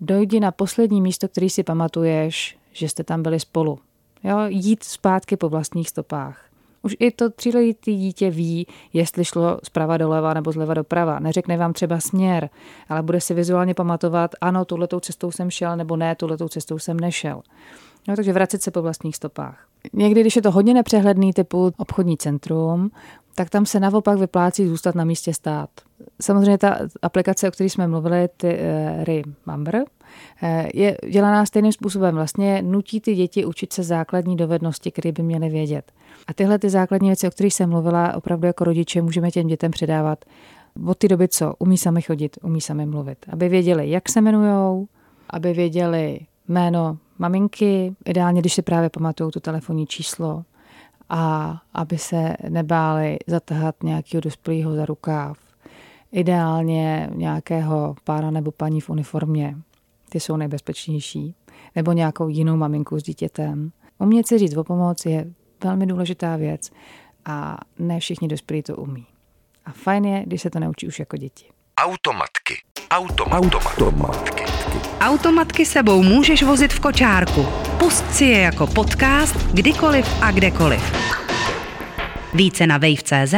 dojdi 0.00 0.40
na 0.40 0.50
poslední 0.50 1.02
místo, 1.02 1.28
který 1.28 1.50
si 1.50 1.62
pamatuješ, 1.62 2.58
že 2.72 2.88
jste 2.88 3.04
tam 3.04 3.22
byli 3.22 3.40
spolu. 3.40 3.78
Jo, 4.24 4.38
jít 4.48 4.84
zpátky 4.84 5.36
po 5.36 5.48
vlastních 5.48 5.88
stopách. 5.88 6.53
Už 6.84 6.96
i 6.98 7.10
to 7.10 7.30
tříletý 7.30 7.96
dítě 7.96 8.30
ví, 8.30 8.66
jestli 8.92 9.24
šlo 9.24 9.58
zprava 9.62 9.96
doleva 9.96 10.34
nebo 10.34 10.52
zleva 10.52 10.74
doprava. 10.74 11.18
Neřekne 11.18 11.56
vám 11.56 11.72
třeba 11.72 12.00
směr, 12.00 12.48
ale 12.88 13.02
bude 13.02 13.20
si 13.20 13.34
vizuálně 13.34 13.74
pamatovat, 13.74 14.30
ano, 14.40 14.64
tuhletou 14.64 15.00
cestou 15.00 15.30
jsem 15.30 15.50
šel, 15.50 15.76
nebo 15.76 15.96
ne, 15.96 16.14
tuhletou 16.14 16.48
cestou 16.48 16.78
jsem 16.78 17.00
nešel. 17.00 17.42
No, 18.08 18.16
takže 18.16 18.32
vracet 18.32 18.62
se 18.62 18.70
po 18.70 18.82
vlastních 18.82 19.16
stopách. 19.16 19.66
Někdy, 19.92 20.20
když 20.20 20.36
je 20.36 20.42
to 20.42 20.50
hodně 20.50 20.74
nepřehledný 20.74 21.32
typu 21.32 21.72
obchodní 21.76 22.16
centrum, 22.16 22.90
tak 23.34 23.50
tam 23.50 23.66
se 23.66 23.80
naopak 23.80 24.18
vyplácí 24.18 24.66
zůstat 24.66 24.94
na 24.94 25.04
místě 25.04 25.34
stát. 25.34 25.70
Samozřejmě 26.22 26.58
ta 26.58 26.78
aplikace, 27.02 27.48
o 27.48 27.50
které 27.50 27.70
jsme 27.70 27.88
mluvili, 27.88 28.28
ty 28.36 28.58
uh, 28.58 29.04
Remember, 29.04 29.74
uh, 29.76 30.48
je 30.74 30.96
dělaná 31.10 31.46
stejným 31.46 31.72
způsobem. 31.72 32.14
Vlastně 32.14 32.62
nutí 32.62 33.00
ty 33.00 33.14
děti 33.14 33.44
učit 33.44 33.72
se 33.72 33.82
základní 33.82 34.36
dovednosti, 34.36 34.90
které 34.90 35.12
by 35.12 35.22
měly 35.22 35.48
vědět. 35.48 35.92
A 36.26 36.34
tyhle 36.34 36.58
ty 36.58 36.70
základní 36.70 37.08
věci, 37.08 37.28
o 37.28 37.30
kterých 37.30 37.54
jsem 37.54 37.70
mluvila, 37.70 38.16
opravdu 38.16 38.46
jako 38.46 38.64
rodiče 38.64 39.02
můžeme 39.02 39.30
těm 39.30 39.46
dětem 39.46 39.70
předávat 39.70 40.24
od 40.86 40.98
té 40.98 41.08
doby, 41.08 41.28
co 41.28 41.54
umí 41.58 41.78
sami 41.78 42.02
chodit, 42.02 42.38
umí 42.42 42.60
sami 42.60 42.86
mluvit. 42.86 43.18
Aby 43.28 43.48
věděli, 43.48 43.90
jak 43.90 44.08
se 44.08 44.18
jmenujou, 44.18 44.86
aby 45.30 45.52
věděli 45.52 46.20
jméno 46.48 46.98
maminky, 47.18 47.94
ideálně, 48.04 48.40
když 48.40 48.54
si 48.54 48.62
právě 48.62 48.90
pamatují 48.90 49.30
to 49.30 49.40
telefonní 49.40 49.86
číslo 49.86 50.44
a 51.08 51.54
aby 51.74 51.98
se 51.98 52.36
nebáli 52.48 53.18
zatahat 53.26 53.82
nějakého 53.82 54.20
dospělého 54.20 54.74
za 54.74 54.86
rukáv. 54.86 55.38
Ideálně 56.12 57.10
nějakého 57.14 57.94
pána 58.04 58.30
nebo 58.30 58.50
paní 58.50 58.80
v 58.80 58.90
uniformě, 58.90 59.56
ty 60.08 60.20
jsou 60.20 60.36
nejbezpečnější, 60.36 61.34
nebo 61.76 61.92
nějakou 61.92 62.28
jinou 62.28 62.56
maminku 62.56 62.98
s 62.98 63.02
dítětem. 63.02 63.72
Umět 63.98 64.26
si 64.26 64.38
říct 64.38 64.56
o 64.56 64.64
pomoc 64.64 65.06
je 65.06 65.26
velmi 65.64 65.86
důležitá 65.86 66.36
věc 66.36 66.70
a 67.24 67.58
ne 67.78 68.00
všichni 68.00 68.28
dospělí 68.28 68.62
to 68.62 68.76
umí. 68.76 69.06
A 69.66 69.72
fajn 69.72 70.04
je, 70.04 70.22
když 70.26 70.42
se 70.42 70.50
to 70.50 70.60
naučí 70.60 70.86
už 70.86 70.98
jako 70.98 71.16
děti. 71.16 71.46
Automatky. 71.76 72.54
Automatky. 72.90 73.56
Automatky. 73.56 74.44
Automatky 75.00 75.66
sebou 75.66 76.02
můžeš 76.02 76.42
vozit 76.42 76.72
v 76.72 76.80
kočárku. 76.80 77.63
Pust 77.78 78.14
si 78.14 78.24
je 78.24 78.38
jako 78.38 78.66
podcast 78.66 79.36
kdykoliv 79.52 80.06
a 80.22 80.30
kdekoliv. 80.30 80.82
Více 82.34 82.66
na 82.66 82.78
wave.cz 82.78 83.34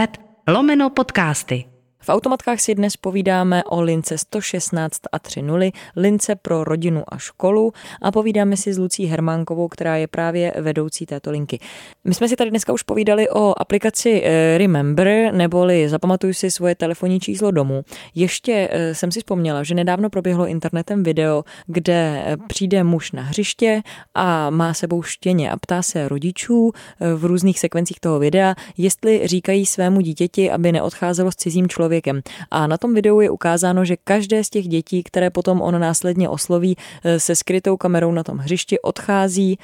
lomeno 0.48 0.90
podcasty. 0.90 1.75
V 2.06 2.08
automatkách 2.08 2.60
si 2.60 2.74
dnes 2.74 2.96
povídáme 2.96 3.64
o 3.64 3.82
lince 3.82 4.18
116 4.18 5.00
a 5.12 5.18
3.0, 5.18 5.72
lince 5.96 6.34
pro 6.34 6.64
rodinu 6.64 7.02
a 7.08 7.18
školu 7.18 7.72
a 8.02 8.12
povídáme 8.12 8.56
si 8.56 8.72
s 8.72 8.78
Lucí 8.78 9.06
Hermánkovou, 9.06 9.68
která 9.68 9.96
je 9.96 10.06
právě 10.06 10.52
vedoucí 10.58 11.06
této 11.06 11.30
linky. 11.30 11.58
My 12.04 12.14
jsme 12.14 12.28
si 12.28 12.36
tady 12.36 12.50
dneska 12.50 12.72
už 12.72 12.82
povídali 12.82 13.28
o 13.28 13.54
aplikaci 13.60 14.22
eh, 14.24 14.58
Remember, 14.58 15.34
neboli 15.34 15.88
zapamatuj 15.88 16.34
si 16.34 16.50
svoje 16.50 16.74
telefonní 16.74 17.20
číslo 17.20 17.50
domů. 17.50 17.82
Ještě 18.14 18.68
eh, 18.70 18.94
jsem 18.94 19.12
si 19.12 19.20
vzpomněla, 19.20 19.62
že 19.62 19.74
nedávno 19.74 20.10
proběhlo 20.10 20.46
internetem 20.46 21.02
video, 21.02 21.44
kde 21.66 22.24
eh, 22.26 22.36
přijde 22.46 22.84
muž 22.84 23.12
na 23.12 23.22
hřiště 23.22 23.82
a 24.14 24.50
má 24.50 24.74
sebou 24.74 25.02
štěně 25.02 25.50
a 25.50 25.56
ptá 25.56 25.82
se 25.82 26.08
rodičů 26.08 26.72
v 27.16 27.24
různých 27.24 27.58
sekvencích 27.58 28.00
toho 28.00 28.18
videa, 28.18 28.54
jestli 28.76 29.26
říkají 29.26 29.66
svému 29.66 30.00
dítěti, 30.00 30.50
aby 30.50 30.72
neodcházelo 30.72 31.32
s 31.32 31.36
cizím 31.36 31.68
člověkem 31.68 31.95
člověkem. 31.96 32.20
A 32.50 32.66
na 32.66 32.76
tom 32.76 32.94
videu 32.94 33.20
je 33.20 33.30
ukázáno, 33.30 33.84
že 33.84 33.96
každé 34.04 34.44
z 34.44 34.50
těch 34.50 34.68
dětí, 34.68 35.02
které 35.02 35.30
potom 35.30 35.62
on 35.62 35.80
následně 35.80 36.28
osloví 36.28 36.76
eh, 37.04 37.20
se 37.20 37.34
skrytou 37.34 37.76
kamerou 37.76 38.12
na 38.12 38.22
tom 38.22 38.38
hřišti, 38.38 38.80
odchází 38.80 39.58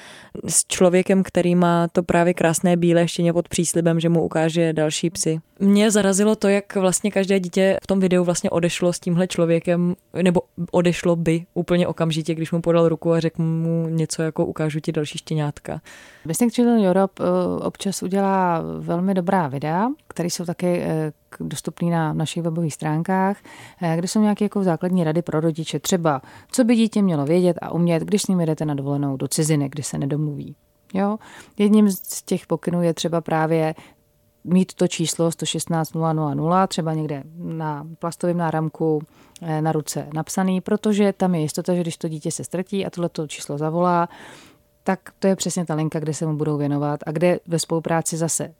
s 0.48 0.64
člověkem, 0.66 1.22
který 1.22 1.54
má 1.54 1.88
to 1.88 2.02
právě 2.02 2.34
krásné 2.34 2.76
bílé 2.76 3.08
štěně 3.08 3.32
pod 3.32 3.48
příslibem, 3.48 4.00
že 4.00 4.08
mu 4.08 4.22
ukáže 4.24 4.72
další 4.72 5.10
psy. 5.10 5.40
Mě 5.60 5.90
zarazilo 5.90 6.36
to, 6.36 6.48
jak 6.48 6.76
vlastně 6.76 7.10
každé 7.10 7.40
dítě 7.40 7.76
v 7.82 7.86
tom 7.86 8.00
videu 8.00 8.24
vlastně 8.24 8.50
odešlo 8.50 8.92
s 8.92 9.00
tímhle 9.00 9.26
člověkem, 9.26 9.94
nebo 10.22 10.40
odešlo 10.70 11.16
by 11.16 11.44
úplně 11.54 11.86
okamžitě, 11.86 12.34
když 12.34 12.52
mu 12.52 12.60
podal 12.60 12.88
ruku 12.88 13.12
a 13.12 13.20
řekl 13.20 13.42
mu 13.42 13.88
něco 13.88 14.22
jako 14.22 14.46
ukážu 14.46 14.80
ti 14.80 14.92
další 14.92 15.18
štěňátka. 15.18 15.80
Missing 16.26 16.52
Children 16.52 16.86
Europe 16.86 17.22
eh, 17.24 17.64
občas 17.64 18.02
udělá 18.02 18.62
velmi 18.78 19.14
dobrá 19.14 19.48
videa, 19.48 19.88
které 20.08 20.30
jsou 20.30 20.44
také 20.44 20.76
eh, 20.76 21.12
dostupné 21.40 21.90
na 21.90 22.12
našich 22.12 22.42
webových 22.42 22.74
stránkách, 22.74 23.36
eh, 23.82 23.96
kde 23.96 24.08
jsou 24.08 24.20
nějaké 24.20 24.44
jako 24.44 24.64
základní 24.64 25.04
rady 25.04 25.22
pro 25.22 25.40
rodiče. 25.40 25.78
Třeba, 25.78 26.22
co 26.52 26.64
by 26.64 26.76
dítě 26.76 27.02
mělo 27.02 27.24
vědět 27.24 27.56
a 27.62 27.72
umět, 27.72 28.02
když 28.02 28.22
s 28.22 28.26
ním 28.26 28.40
jdete 28.40 28.64
na 28.64 28.74
dovolenou 28.74 29.16
do 29.16 29.28
ciziny, 29.28 29.68
kdy 29.68 29.82
se 29.82 29.98
nedomluví. 29.98 30.56
Jo? 30.94 31.18
Jedním 31.58 31.90
z 31.90 32.22
těch 32.22 32.46
pokynů 32.46 32.82
je 32.82 32.94
třeba 32.94 33.20
právě 33.20 33.74
mít 34.44 34.74
to 34.74 34.88
číslo 34.88 35.30
116 35.30 35.94
000 35.94 36.66
třeba 36.66 36.94
někde 36.94 37.22
na 37.36 37.86
plastovém 37.98 38.36
náramku 38.36 39.02
na 39.60 39.72
ruce 39.72 40.08
napsaný, 40.14 40.60
protože 40.60 41.12
tam 41.12 41.34
je 41.34 41.40
jistota, 41.40 41.74
že 41.74 41.80
když 41.80 41.96
to 41.96 42.08
dítě 42.08 42.30
se 42.30 42.44
ztratí 42.44 42.86
a 42.86 42.90
tohleto 42.90 43.26
číslo 43.26 43.58
zavolá, 43.58 44.08
tak 44.84 45.00
to 45.18 45.26
je 45.26 45.36
přesně 45.36 45.66
ta 45.66 45.74
linka, 45.74 46.00
kde 46.00 46.14
se 46.14 46.26
mu 46.26 46.36
budou 46.36 46.56
věnovat 46.56 47.00
a 47.06 47.10
kde 47.10 47.40
ve 47.46 47.58
spolupráci 47.58 48.16
zase 48.16 48.54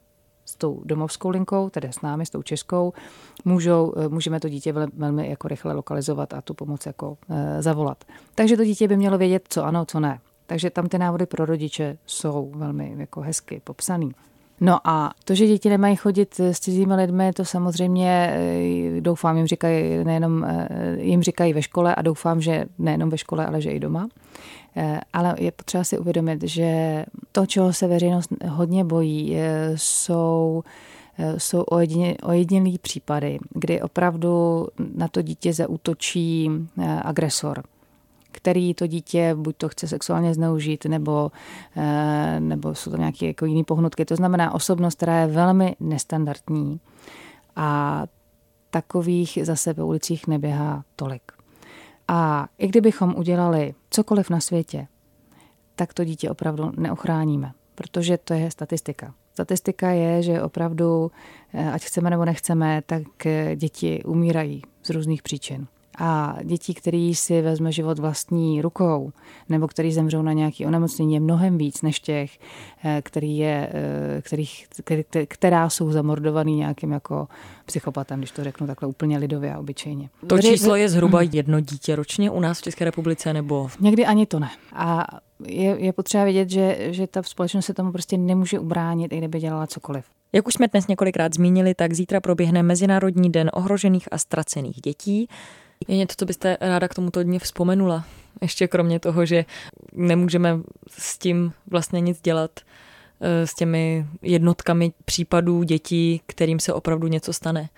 s 0.44 0.56
tou 0.56 0.82
domovskou 0.84 1.30
linkou, 1.30 1.70
tedy 1.70 1.88
s 1.88 2.00
námi, 2.00 2.26
s 2.26 2.30
tou 2.30 2.42
českou, 2.42 2.92
můžou, 3.44 3.94
eh, 3.96 4.08
můžeme 4.08 4.40
to 4.40 4.48
dítě 4.48 4.72
velmi 4.72 5.28
jako 5.28 5.48
rychle 5.48 5.72
lokalizovat 5.72 6.34
a 6.34 6.40
tu 6.40 6.54
pomoc 6.54 6.86
jako 6.86 7.18
e, 7.30 7.62
zavolat. 7.62 8.04
Takže 8.34 8.56
to 8.56 8.64
dítě 8.64 8.88
by 8.88 8.96
mělo 8.96 9.18
vědět, 9.18 9.44
co 9.48 9.64
ano, 9.64 9.84
co 9.84 10.00
ne. 10.00 10.20
Takže 10.46 10.70
tam 10.70 10.88
ty 10.88 10.98
návody 10.98 11.26
pro 11.26 11.46
rodiče 11.46 11.98
jsou 12.06 12.52
velmi 12.56 12.94
jako 12.98 13.20
hezky 13.20 13.60
popsaný. 13.64 14.12
No 14.64 14.78
a 14.84 15.12
to, 15.24 15.34
že 15.34 15.46
děti 15.46 15.68
nemají 15.68 15.96
chodit 15.96 16.40
s 16.40 16.60
cizími 16.60 16.94
lidmi, 16.94 17.32
to 17.32 17.44
samozřejmě 17.44 18.34
eh, 18.34 19.00
doufám 19.00 19.36
jim 19.36 19.46
říkají 19.46 20.04
nejenom 20.04 20.46
jim 20.96 21.22
říkají 21.22 21.52
ve 21.52 21.62
škole 21.62 21.94
a 21.94 22.02
doufám, 22.02 22.40
že 22.40 22.64
nejenom 22.78 23.10
ve 23.10 23.18
škole, 23.18 23.46
ale 23.46 23.60
že 23.60 23.70
i 23.70 23.80
doma. 23.80 24.08
Eh, 24.76 25.00
ale 25.12 25.34
je 25.38 25.52
potřeba 25.52 25.84
si 25.84 25.98
uvědomit, 25.98 26.42
že 26.42 27.04
to, 27.32 27.46
čeho 27.46 27.72
se 27.72 27.86
veřejnost 27.86 28.30
hodně 28.48 28.84
bojí, 28.84 29.36
eh, 29.36 29.72
jsou 29.74 30.62
eh, 31.18 31.40
jsou 31.40 31.62
ojedinělý 32.22 32.78
případy, 32.78 33.38
kdy 33.50 33.82
opravdu 33.82 34.66
na 34.94 35.08
to 35.08 35.22
dítě 35.22 35.52
zaútočí 35.52 36.50
agresor 37.02 37.62
který 38.32 38.74
to 38.74 38.86
dítě 38.86 39.34
buď 39.34 39.56
to 39.56 39.68
chce 39.68 39.88
sexuálně 39.88 40.34
zneužít, 40.34 40.84
nebo, 40.84 41.30
nebo 42.38 42.74
jsou 42.74 42.90
to 42.90 42.96
nějaké 42.96 43.26
jako 43.26 43.46
jiné 43.46 43.64
pohnutky. 43.64 44.04
To 44.04 44.16
znamená 44.16 44.54
osobnost, 44.54 44.94
která 44.94 45.20
je 45.20 45.26
velmi 45.26 45.76
nestandardní 45.80 46.80
a 47.56 48.02
takových 48.70 49.38
zase 49.42 49.72
ve 49.72 49.82
ulicích 49.82 50.26
neběhá 50.26 50.84
tolik. 50.96 51.32
A 52.08 52.48
i 52.58 52.68
kdybychom 52.68 53.14
udělali 53.16 53.74
cokoliv 53.90 54.30
na 54.30 54.40
světě, 54.40 54.86
tak 55.76 55.94
to 55.94 56.04
dítě 56.04 56.30
opravdu 56.30 56.72
neochráníme, 56.76 57.52
protože 57.74 58.18
to 58.18 58.34
je 58.34 58.50
statistika. 58.50 59.14
Statistika 59.32 59.90
je, 59.90 60.22
že 60.22 60.42
opravdu, 60.42 61.10
eh, 61.52 61.72
ať 61.72 61.84
chceme 61.84 62.10
nebo 62.10 62.24
nechceme, 62.24 62.82
tak 62.86 63.26
eh, 63.26 63.56
děti 63.56 64.02
umírají 64.04 64.62
z 64.82 64.90
různých 64.90 65.22
příčin. 65.22 65.66
A 65.98 66.36
dětí, 66.44 66.74
který 66.74 67.14
si 67.14 67.42
vezme 67.42 67.72
život 67.72 67.98
vlastní 67.98 68.62
rukou, 68.62 69.12
nebo 69.48 69.68
který 69.68 69.92
zemřou 69.92 70.22
na 70.22 70.32
nějaké 70.32 70.66
onemocnění, 70.66 71.14
je 71.14 71.20
mnohem 71.20 71.58
víc 71.58 71.82
než 71.82 72.00
těch, 72.00 72.38
eh, 72.84 73.02
který 73.04 73.38
je, 73.38 73.72
kterých, 74.20 74.66
který, 74.84 75.04
která 75.26 75.70
jsou 75.70 75.92
zamordovaný 75.92 76.56
nějakým 76.56 76.92
jako 76.92 77.28
psychopatem, 77.64 78.18
když 78.18 78.30
to 78.30 78.44
řeknu 78.44 78.66
takhle 78.66 78.88
úplně 78.88 79.18
lidově 79.18 79.54
a 79.54 79.58
obyčejně. 79.58 80.08
To 80.26 80.38
číslo 80.38 80.76
je 80.76 80.88
zhruba 80.88 81.22
jedno 81.22 81.60
dítě 81.60 81.96
ročně 81.96 82.30
u 82.30 82.40
nás 82.40 82.58
v 82.58 82.62
České 82.62 82.84
republice, 82.84 83.32
nebo? 83.32 83.68
Někdy 83.80 84.06
ani 84.06 84.26
to 84.26 84.38
ne. 84.38 84.50
A 84.72 85.06
je, 85.46 85.76
je 85.78 85.92
potřeba 85.92 86.24
vědět, 86.24 86.50
že, 86.50 86.76
že 86.90 87.06
ta 87.06 87.22
společnost 87.22 87.66
se 87.66 87.74
tomu 87.74 87.92
prostě 87.92 88.18
nemůže 88.18 88.58
ubránit, 88.58 89.12
i 89.12 89.18
kdyby 89.18 89.40
dělala 89.40 89.66
cokoliv. 89.66 90.04
Jak 90.32 90.46
už 90.46 90.54
jsme 90.54 90.68
dnes 90.68 90.86
několikrát 90.86 91.34
zmínili, 91.34 91.74
tak 91.74 91.92
zítra 91.92 92.20
proběhne 92.20 92.62
Mezinárodní 92.62 93.30
den 93.30 93.50
ohrožených 93.54 94.08
a 94.12 94.18
ztracených 94.18 94.80
dětí. 94.80 95.28
Je 95.88 95.96
něco, 95.96 96.14
co 96.18 96.24
byste 96.24 96.56
ráda 96.60 96.88
k 96.88 96.94
tomuto 96.94 97.22
dni 97.22 97.38
vzpomenula? 97.38 98.04
Ještě 98.40 98.68
kromě 98.68 99.00
toho, 99.00 99.26
že 99.26 99.44
nemůžeme 99.92 100.58
s 100.88 101.18
tím 101.18 101.52
vlastně 101.70 102.00
nic 102.00 102.20
dělat, 102.20 102.50
eh, 103.20 103.46
s 103.46 103.54
těmi 103.54 104.06
jednotkami 104.22 104.92
případů 105.04 105.62
dětí, 105.62 106.20
kterým 106.26 106.60
se 106.60 106.72
opravdu 106.72 107.06
něco 107.06 107.32
stane. 107.32 107.68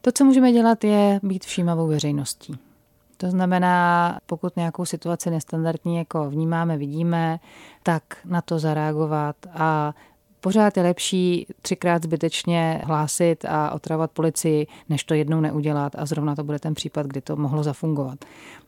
To, 0.00 0.12
co 0.12 0.24
můžeme 0.24 0.52
dělat, 0.52 0.84
je 0.84 1.20
být 1.22 1.44
všímavou 1.44 1.86
veřejností. 1.86 2.58
To 3.16 3.30
znamená, 3.30 4.18
pokud 4.26 4.56
nějakou 4.56 4.84
situaci 4.84 5.30
nestandardní 5.30 5.96
jako 5.96 6.30
vnímáme, 6.30 6.78
vidíme, 6.78 7.40
tak 7.82 8.02
na 8.24 8.40
to 8.40 8.58
zareagovat 8.58 9.36
a 9.54 9.94
pořád 10.40 10.76
je 10.76 10.82
lepší 10.82 11.46
třikrát 11.62 12.02
zbytečně 12.02 12.82
hlásit 12.84 13.44
a 13.48 13.70
otravovat 13.70 14.10
policii, 14.10 14.66
než 14.88 15.04
to 15.04 15.14
jednou 15.14 15.40
neudělat 15.40 15.92
a 15.98 16.06
zrovna 16.06 16.36
to 16.36 16.44
bude 16.44 16.58
ten 16.58 16.74
případ, 16.74 17.06
kdy 17.06 17.20
to 17.20 17.36
mohlo 17.36 17.62
zafungovat. 17.62 18.18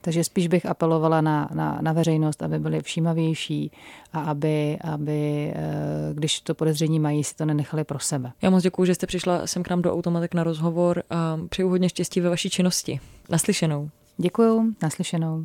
Takže 0.01 0.25
spíš 0.25 0.49
bych 0.49 0.67
apelovala 0.67 1.21
na, 1.21 1.49
na, 1.55 1.79
na 1.83 1.93
veřejnost, 1.93 2.43
aby 2.43 2.59
byli 2.59 2.83
všímavější 2.83 3.71
a 4.13 4.21
aby, 4.21 4.79
aby, 4.85 5.53
eh, 5.55 6.15
když 6.15 6.41
to 6.41 6.55
podezření 6.55 7.01
mají, 7.01 7.25
si 7.25 7.37
to 7.37 7.45
nenechali 7.45 7.85
pro 7.85 7.99
sebe. 7.99 8.33
Já 8.43 8.51
moc 8.51 8.63
děkuji, 8.63 8.85
že 8.85 8.95
jste 8.95 9.07
přišla 9.07 9.47
sem 9.47 9.63
k 9.63 9.71
nám 9.71 9.83
do 9.83 9.93
Automatek 9.93 10.35
na 10.35 10.45
rozhovor 10.45 11.03
a 11.11 11.39
přeju 11.49 11.69
hodně 11.69 11.89
štěstí 11.89 12.21
ve 12.21 12.29
vaší 12.29 12.51
činnosti. 12.51 13.01
Naslyšenou. 13.31 13.91
Děkuju, 14.17 14.73
naslyšenou. 14.83 15.45